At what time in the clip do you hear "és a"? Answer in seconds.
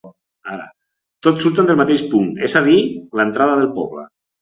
2.51-2.67